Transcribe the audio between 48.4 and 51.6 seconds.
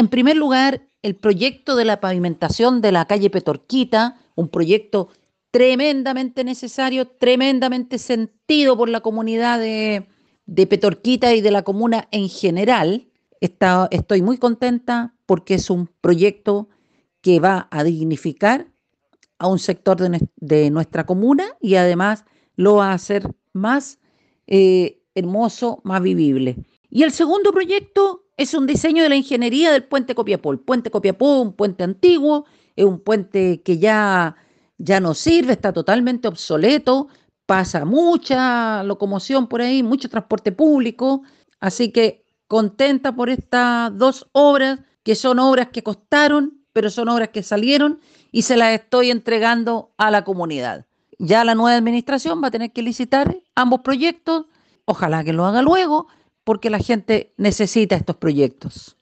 se las estoy entregando a la comunidad. Ya la